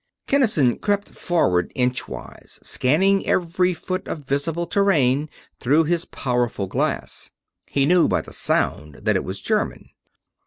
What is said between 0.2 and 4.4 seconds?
Kinnison crept forward inchwise; scanning every foot of